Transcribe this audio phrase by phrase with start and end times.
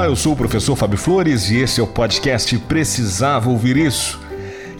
[0.00, 4.18] Olá, eu sou o professor Fábio Flores e esse é o podcast Precisava Ouvir Isso.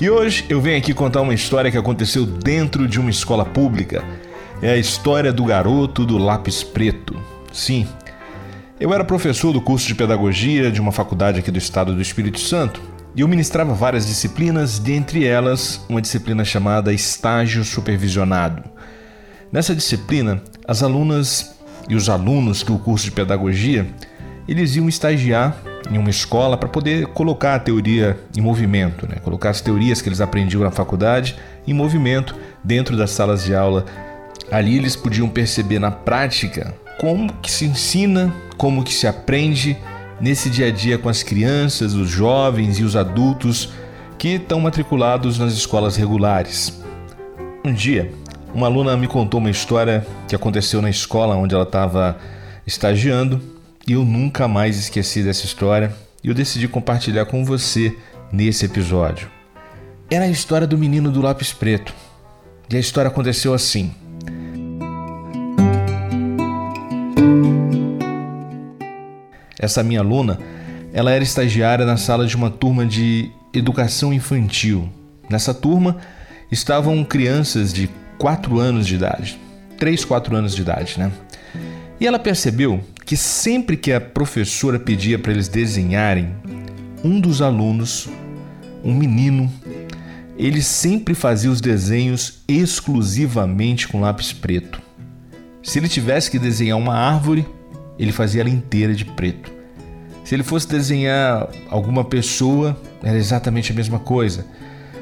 [0.01, 4.03] E hoje eu venho aqui contar uma história que aconteceu dentro de uma escola pública.
[4.63, 7.21] É a história do garoto do lápis preto.
[7.53, 7.87] Sim,
[8.81, 12.41] eu era professor do curso de pedagogia de uma faculdade aqui do estado do Espírito
[12.41, 12.81] Santo
[13.15, 18.63] e eu ministrava várias disciplinas, dentre elas uma disciplina chamada estágio supervisionado.
[19.53, 21.57] Nessa disciplina, as alunas
[21.91, 23.87] e os alunos do curso de pedagogia,
[24.51, 25.57] eles iam estagiar
[25.89, 29.15] em uma escola para poder colocar a teoria em movimento, né?
[29.23, 31.37] colocar as teorias que eles aprendiam na faculdade
[31.67, 33.85] em movimento dentro das salas de aula.
[34.51, 39.79] Ali eles podiam perceber na prática como que se ensina, como que se aprende
[40.21, 43.73] nesse dia a dia com as crianças, os jovens e os adultos
[44.19, 46.83] que estão matriculados nas escolas regulares.
[47.65, 48.13] Um dia,
[48.53, 52.19] uma aluna me contou uma história que aconteceu na escola onde ela estava
[52.67, 57.97] estagiando eu nunca mais esqueci dessa história e eu decidi compartilhar com você
[58.33, 59.29] nesse episódio.
[60.11, 61.95] Era a história do menino do lápis preto.
[62.69, 63.93] E a história aconteceu assim.
[69.59, 70.39] Essa minha aluna,
[70.93, 74.89] ela era estagiária na sala de uma turma de educação infantil.
[75.29, 75.99] Nessa turma
[76.51, 79.39] estavam crianças de 4 anos de idade.
[79.79, 81.11] 3, 4 anos de idade, né?
[82.01, 86.31] E ela percebeu que sempre que a professora pedia para eles desenharem,
[87.03, 88.09] um dos alunos,
[88.85, 89.53] um menino,
[90.39, 94.81] ele sempre fazia os desenhos exclusivamente com lápis preto.
[95.61, 97.45] Se ele tivesse que desenhar uma árvore,
[97.99, 99.51] ele fazia ela inteira de preto.
[100.25, 104.47] Se ele fosse desenhar alguma pessoa, era exatamente a mesma coisa.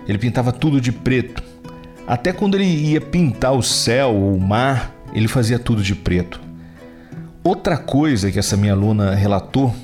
[0.09, 1.43] Ele pintava tudo de preto.
[2.07, 6.48] Até quando ele ia pintar o céu ou o mar, ele fazia tudo de preto.
[7.49, 9.75] Outra coisa que essa minha aluna relatou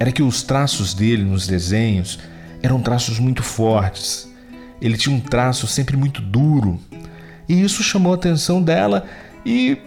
[0.00, 2.18] era que os traços dele nos desenhos
[2.60, 4.28] eram traços muito fortes.
[4.82, 6.80] Ele tinha um traço sempre muito duro.
[7.48, 9.04] E isso chamou a atenção dela
[9.46, 9.78] e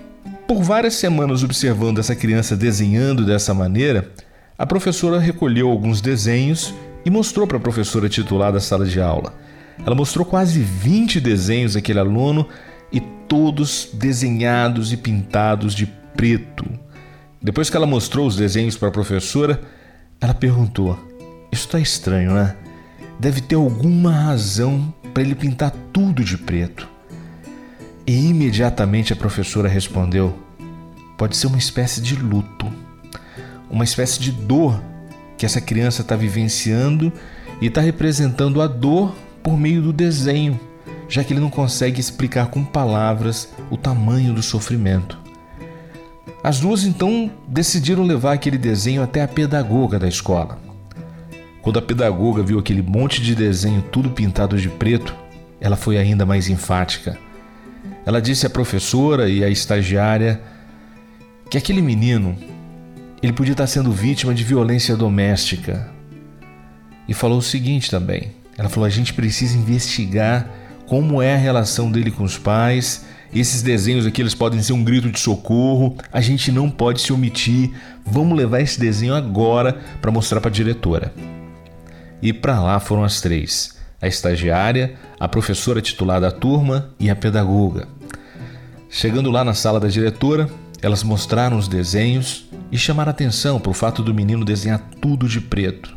[0.47, 4.09] por várias semanas observando essa criança desenhando dessa maneira,
[4.57, 6.73] a professora recolheu alguns desenhos
[7.03, 9.33] e mostrou para a professora titular da sala de aula.
[9.85, 12.47] Ela mostrou quase 20 desenhos daquele aluno
[12.89, 15.85] e todos desenhados e pintados de
[16.15, 16.63] preto.
[17.43, 19.59] Depois que ela mostrou os desenhos para a professora,
[20.19, 20.99] ela perguntou:
[21.51, 22.55] Isso está estranho, né?
[23.19, 26.87] Deve ter alguma razão para ele pintar tudo de preto.
[28.05, 30.37] E imediatamente a professora respondeu:
[31.17, 32.71] Pode ser uma espécie de luto,
[33.71, 34.79] uma espécie de dor
[35.35, 37.11] que essa criança está vivenciando
[37.59, 40.59] e está representando a dor por meio do desenho,
[41.09, 45.20] já que ele não consegue explicar com palavras o tamanho do sofrimento.
[46.43, 50.59] As duas então decidiram levar aquele desenho até a pedagoga da escola.
[51.61, 55.15] Quando a pedagoga viu aquele monte de desenho tudo pintado de preto,
[55.59, 57.17] ela foi ainda mais enfática.
[58.05, 60.41] Ela disse à professora e à estagiária
[61.49, 62.35] que aquele menino
[63.21, 65.91] ele podia estar sendo vítima de violência doméstica.
[67.07, 70.49] E falou o seguinte também: ela falou, a gente precisa investigar
[70.87, 73.05] como é a relação dele com os pais.
[73.33, 75.95] Esses desenhos aqui eles podem ser um grito de socorro.
[76.11, 77.71] A gente não pode se omitir.
[78.05, 81.13] Vamos levar esse desenho agora para mostrar para a diretora.
[82.21, 87.15] E para lá foram as três: a estagiária, a professora titular da turma e a
[87.15, 87.87] pedagoga.
[88.89, 90.49] Chegando lá na sala da diretora,
[90.81, 95.39] elas mostraram os desenhos e chamaram atenção para o fato do menino desenhar tudo de
[95.39, 95.95] preto.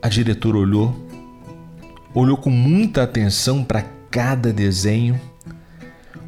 [0.00, 1.06] A diretora olhou
[2.14, 5.20] olhou com muita atenção para cada desenho,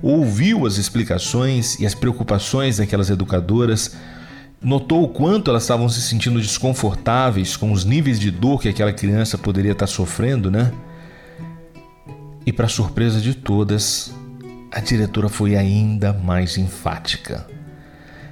[0.03, 3.97] ouviu as explicações e as preocupações daquelas educadoras,
[4.63, 8.93] notou o quanto elas estavam se sentindo desconfortáveis com os níveis de dor que aquela
[8.93, 10.73] criança poderia estar sofrendo, né?
[12.45, 14.15] E para surpresa de todas,
[14.73, 17.47] a diretora foi ainda mais enfática.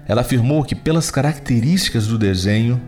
[0.06, 2.81] Ela afirmou que, pelas características do desenho,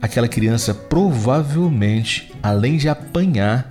[0.00, 3.68] aquela criança provavelmente, além de apanhar,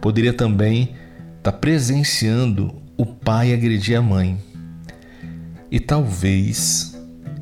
[0.00, 0.94] poderia também
[1.38, 4.38] estar presenciando o pai agredir a mãe.
[5.70, 6.94] E talvez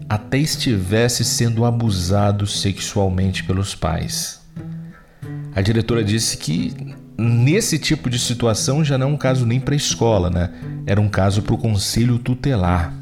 [0.09, 4.41] até estivesse sendo abusado sexualmente pelos pais.
[5.53, 9.75] A diretora disse que nesse tipo de situação já não é um caso nem para
[9.75, 10.51] a escola, né?
[10.87, 12.95] Era um caso para o conselho tutelar.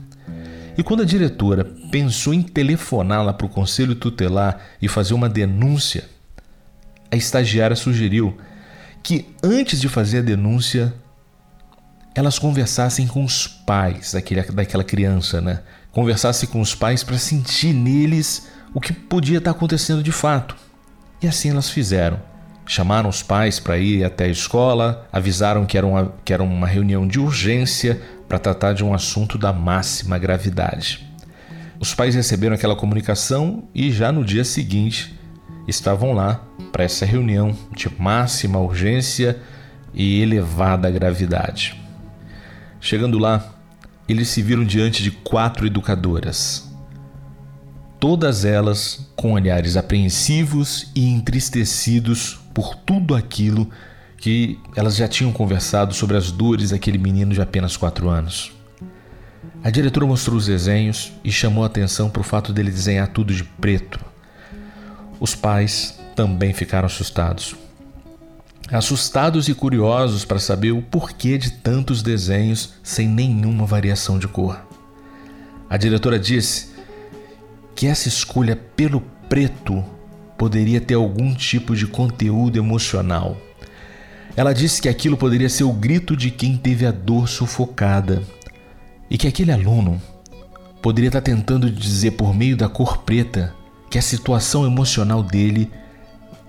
[0.79, 5.29] E quando a diretora pensou em telefonar lá para o conselho tutelar e fazer uma
[5.29, 6.05] denúncia,
[7.11, 8.35] a estagiária sugeriu
[9.03, 10.95] que antes de fazer a denúncia,
[12.19, 15.61] elas conversassem com os pais daquele, daquela criança, né?
[15.93, 20.57] Conversassem com os pais para sentir neles o que podia estar acontecendo de fato.
[21.23, 22.21] E assim elas fizeram.
[22.67, 26.67] Chamaram os pais para ir até a escola, avisaram que era uma, que era uma
[26.67, 31.07] reunião de urgência para tratar de um assunto da máxima gravidade.
[31.79, 35.15] Os pais receberam aquela comunicação e já no dia seguinte
[35.69, 36.43] estavam lá
[36.73, 39.39] para essa reunião de máxima urgência
[39.95, 41.86] e elevada gravidade.
[42.81, 43.55] Chegando lá,
[44.09, 46.71] eles se viram diante de quatro educadoras.
[47.99, 53.69] Todas elas com olhares apreensivos e entristecidos por tudo aquilo
[54.19, 58.53] que elas já tinham conversado sobre as dores daquele menino de apenas quatro anos.
[59.63, 63.35] A diretora mostrou os desenhos e chamou a atenção para o fato dele desenhar tudo
[63.35, 63.99] de preto.
[65.19, 67.57] Os pais também ficaram assustados.
[68.71, 74.61] Assustados e curiosos para saber o porquê de tantos desenhos sem nenhuma variação de cor.
[75.71, 76.71] A diretora disse
[77.77, 79.85] que essa escolha pelo preto
[80.37, 83.37] poderia ter algum tipo de conteúdo emocional.
[84.37, 88.21] Ela disse que aquilo poderia ser o grito de quem teve a dor sufocada
[89.09, 90.03] e que aquele aluno
[90.83, 93.55] poderia estar tentando dizer por meio da cor preta
[93.89, 95.71] que a situação emocional dele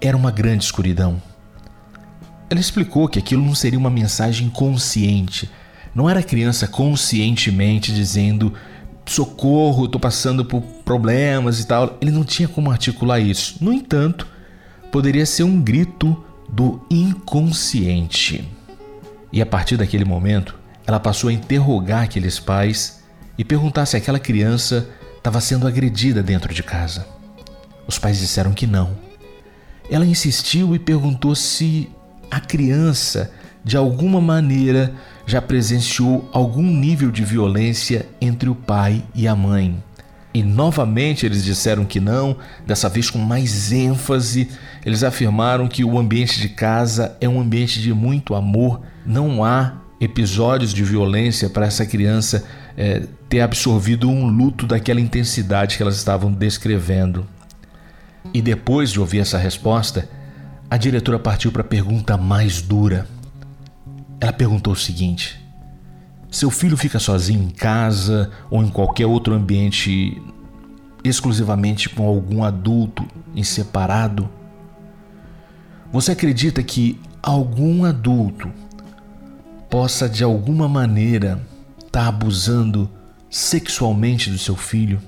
[0.01, 1.21] era uma grande escuridão.
[2.49, 5.49] Ela explicou que aquilo não seria uma mensagem consciente,
[5.93, 8.53] não era a criança conscientemente dizendo
[9.05, 11.97] socorro, estou passando por problemas e tal.
[11.99, 13.57] Ele não tinha como articular isso.
[13.61, 14.27] No entanto,
[14.91, 18.47] poderia ser um grito do inconsciente.
[19.31, 20.55] E a partir daquele momento,
[20.85, 23.03] ela passou a interrogar aqueles pais
[23.37, 27.07] e perguntar se aquela criança estava sendo agredida dentro de casa.
[27.87, 28.97] Os pais disseram que não.
[29.89, 31.89] Ela insistiu e perguntou se
[32.29, 33.31] a criança,
[33.63, 34.93] de alguma maneira,
[35.25, 39.83] já presenciou algum nível de violência entre o pai e a mãe.
[40.33, 44.49] E novamente eles disseram que não, dessa vez com mais ênfase.
[44.85, 49.77] Eles afirmaram que o ambiente de casa é um ambiente de muito amor, não há
[49.99, 52.43] episódios de violência para essa criança
[52.77, 57.25] é, ter absorvido um luto daquela intensidade que elas estavam descrevendo.
[58.33, 60.07] E depois de ouvir essa resposta,
[60.69, 63.07] a diretora partiu para a pergunta mais dura.
[64.19, 65.39] Ela perguntou o seguinte:
[66.29, 70.21] Seu filho fica sozinho em casa ou em qualquer outro ambiente
[71.03, 73.05] exclusivamente com algum adulto
[73.35, 74.29] em separado?
[75.91, 78.51] Você acredita que algum adulto
[79.69, 81.41] possa de alguma maneira
[81.77, 82.89] estar tá abusando
[83.29, 84.99] sexualmente do seu filho?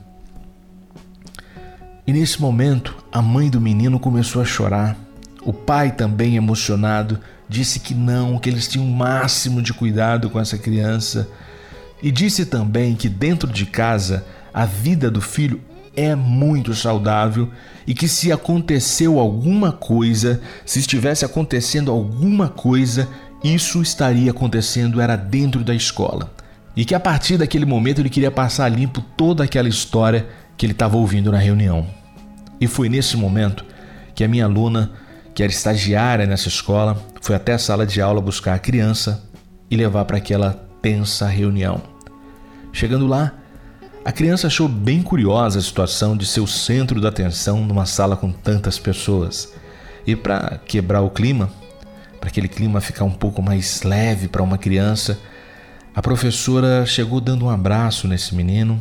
[2.08, 4.98] E nesse momento, a mãe do menino começou a chorar.
[5.44, 10.40] O pai, também emocionado, disse que não, que eles tinham o máximo de cuidado com
[10.40, 11.28] essa criança.
[12.02, 15.62] E disse também que dentro de casa a vida do filho
[15.96, 17.50] é muito saudável
[17.86, 23.08] e que se aconteceu alguma coisa, se estivesse acontecendo alguma coisa,
[23.44, 26.32] isso estaria acontecendo era dentro da escola.
[26.76, 30.74] E que a partir daquele momento ele queria passar limpo toda aquela história que ele
[30.74, 31.86] estava ouvindo na reunião.
[32.62, 33.66] E foi nesse momento
[34.14, 34.92] que a minha aluna
[35.40, 39.24] que era estagiária nessa escola, foi até a sala de aula buscar a criança
[39.72, 40.52] e levar para aquela
[40.82, 41.82] tensa reunião.
[42.74, 43.32] Chegando lá,
[44.04, 48.18] a criança achou bem curiosa a situação de ser o centro da atenção numa sala
[48.18, 49.54] com tantas pessoas.
[50.06, 51.50] E para quebrar o clima,
[52.20, 55.18] para aquele clima ficar um pouco mais leve para uma criança,
[55.96, 58.78] a professora chegou dando um abraço nesse menino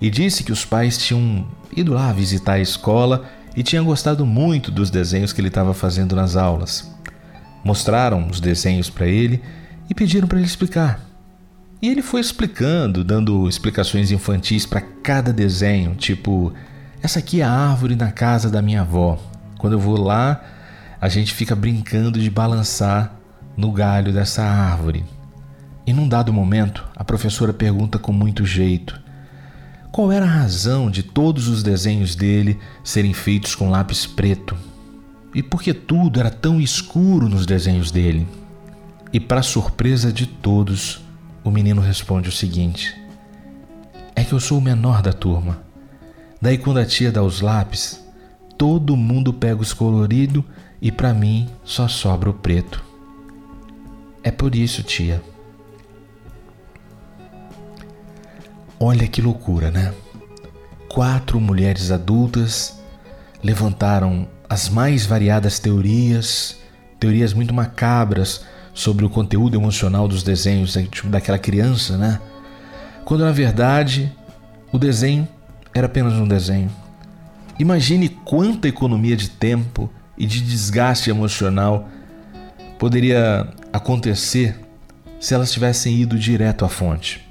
[0.00, 1.46] e disse que os pais tinham
[1.76, 6.14] ido lá visitar a escola e tinha gostado muito dos desenhos que ele estava fazendo
[6.14, 6.90] nas aulas.
[7.64, 9.42] Mostraram os desenhos para ele
[9.88, 11.00] e pediram para ele explicar.
[11.82, 16.52] E ele foi explicando, dando explicações infantis para cada desenho, tipo:
[17.02, 19.18] essa aqui é a árvore na casa da minha avó.
[19.56, 20.42] Quando eu vou lá,
[21.00, 23.14] a gente fica brincando de balançar
[23.56, 25.04] no galho dessa árvore.
[25.86, 29.00] E num dado momento, a professora pergunta com muito jeito:
[29.90, 34.56] qual era a razão de todos os desenhos dele serem feitos com lápis preto?
[35.34, 38.26] E por que tudo era tão escuro nos desenhos dele?
[39.12, 41.00] E, para surpresa de todos,
[41.42, 42.94] o menino responde o seguinte:
[44.14, 45.60] É que eu sou o menor da turma.
[46.40, 48.04] Daí, quando a tia dá os lápis,
[48.56, 50.44] todo mundo pega os coloridos
[50.80, 52.82] e para mim só sobra o preto.
[54.22, 55.22] É por isso, tia.
[58.82, 59.92] Olha que loucura, né?
[60.88, 62.80] Quatro mulheres adultas
[63.44, 66.56] levantaram as mais variadas teorias,
[66.98, 72.18] teorias muito macabras sobre o conteúdo emocional dos desenhos tipo, daquela criança, né?
[73.04, 74.10] Quando na verdade
[74.72, 75.28] o desenho
[75.74, 76.70] era apenas um desenho.
[77.58, 81.86] Imagine quanta economia de tempo e de desgaste emocional
[82.78, 84.58] poderia acontecer
[85.20, 87.29] se elas tivessem ido direto à fonte.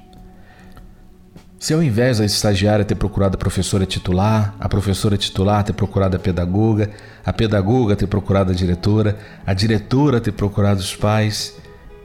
[1.60, 6.16] Se ao invés da estagiária ter procurado a professora titular, a professora titular ter procurado
[6.16, 6.90] a pedagoga,
[7.22, 11.54] a pedagoga ter procurado a diretora, a diretora ter procurado os pais,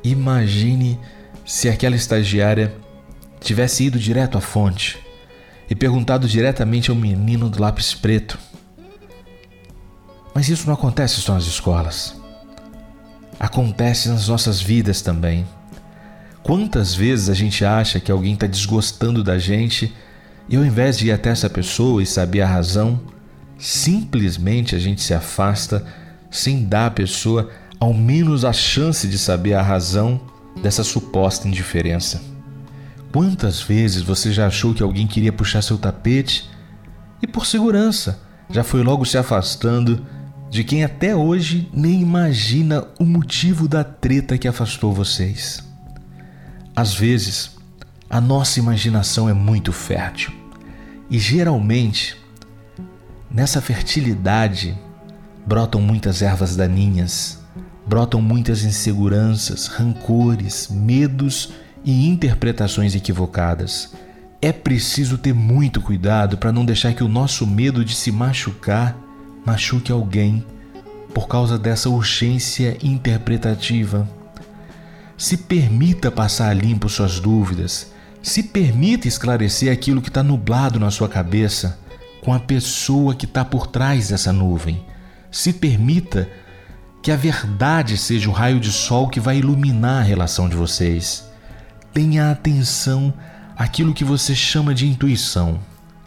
[0.04, 1.00] imagine
[1.46, 2.76] se aquela estagiária
[3.40, 5.00] tivesse ido direto à fonte
[5.70, 8.38] e perguntado diretamente ao menino do lápis preto.
[10.34, 12.14] Mas isso não acontece só nas escolas.
[13.40, 15.48] Acontece nas nossas vidas também.
[16.46, 19.92] Quantas vezes a gente acha que alguém está desgostando da gente
[20.48, 23.02] e ao invés de ir até essa pessoa e saber a razão,
[23.58, 25.84] simplesmente a gente se afasta
[26.30, 27.50] sem dar à pessoa
[27.80, 30.22] ao menos a chance de saber a razão
[30.62, 32.22] dessa suposta indiferença.
[33.12, 36.48] Quantas vezes você já achou que alguém queria puxar seu tapete
[37.24, 38.22] e, por segurança,
[38.52, 40.06] já foi logo se afastando
[40.52, 45.65] de quem até hoje nem imagina o motivo da treta que afastou vocês?
[46.76, 47.52] Às vezes,
[48.10, 50.34] a nossa imaginação é muito fértil
[51.10, 52.18] e geralmente
[53.32, 54.78] nessa fertilidade
[55.46, 57.40] brotam muitas ervas daninhas,
[57.88, 61.54] brotam muitas inseguranças, rancores, medos
[61.84, 63.94] e interpretações equivocadas.
[64.42, 68.98] É preciso ter muito cuidado para não deixar que o nosso medo de se machucar
[69.46, 70.44] machuque alguém
[71.14, 74.08] por causa dessa urgência interpretativa.
[75.18, 77.92] Se permita passar a limpo suas dúvidas.
[78.22, 81.80] Se permita esclarecer aquilo que está nublado na sua cabeça
[82.22, 84.84] com a pessoa que está por trás dessa nuvem.
[85.32, 86.28] Se permita
[87.02, 91.30] que a verdade seja o raio de sol que vai iluminar a relação de vocês.
[91.94, 93.14] Tenha atenção
[93.56, 95.60] àquilo que você chama de intuição.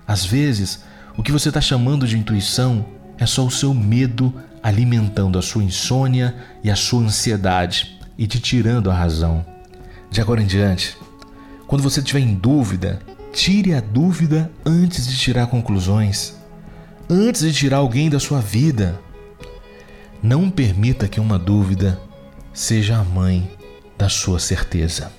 [0.06, 0.84] Às vezes,
[1.16, 2.84] o que você está chamando de intuição
[3.16, 8.40] é só o seu medo alimentando a sua insônia e a sua ansiedade e te
[8.40, 9.46] tirando a razão.
[10.10, 10.98] De agora em diante,
[11.66, 13.00] quando você estiver em dúvida,
[13.32, 16.34] tire a dúvida antes de tirar conclusões,
[17.08, 19.00] antes de tirar alguém da sua vida.
[20.20, 22.00] Não permita que uma dúvida
[22.52, 23.48] seja a mãe
[23.96, 25.12] da sua certeza.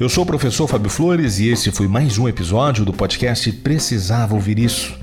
[0.00, 4.32] Eu sou o professor Fábio Flores e esse foi mais um episódio do podcast Precisava
[4.32, 4.96] Ouvir Isso.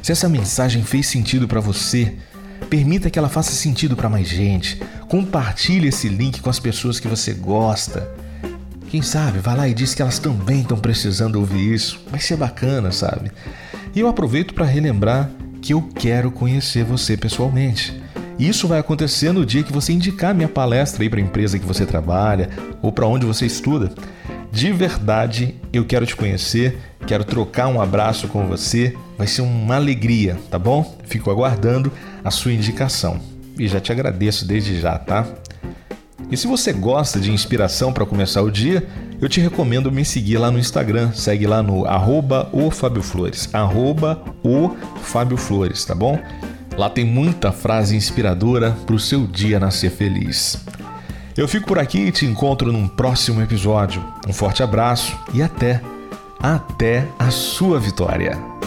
[0.00, 2.14] Se essa mensagem fez sentido para você,
[2.70, 4.80] permita que ela faça sentido para mais gente.
[5.08, 8.08] Compartilhe esse link com as pessoas que você gosta.
[8.88, 12.00] Quem sabe, vá lá e diz que elas também estão precisando ouvir isso.
[12.08, 13.32] Vai ser bacana, sabe?
[13.92, 15.28] E eu aproveito para relembrar
[15.60, 18.00] que eu quero conhecer você pessoalmente.
[18.38, 21.66] Isso vai acontecer no dia que você indicar minha palestra aí para a empresa que
[21.66, 22.48] você trabalha
[22.80, 23.90] ou para onde você estuda.
[24.50, 29.76] De verdade, eu quero te conhecer, quero trocar um abraço com você, vai ser uma
[29.76, 30.98] alegria, tá bom?
[31.04, 31.92] Fico aguardando
[32.24, 33.20] a sua indicação
[33.58, 35.26] e já te agradeço desde já, tá?
[36.30, 38.86] E se você gosta de inspiração para começar o dia,
[39.20, 41.12] eu te recomendo me seguir lá no Instagram.
[41.12, 46.18] Segue lá no arroba o Fábio Flores, arroba o Fábio Flores, tá bom?
[46.76, 50.62] Lá tem muita frase inspiradora para o seu dia nascer feliz.
[51.38, 54.04] Eu fico por aqui e te encontro num próximo episódio.
[54.26, 55.80] Um forte abraço e até,
[56.40, 58.57] até a sua vitória!